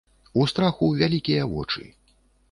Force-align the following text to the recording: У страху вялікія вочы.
У 0.43 0.45
страху 0.51 0.87
вялікія 1.01 1.43
вочы. 1.51 1.85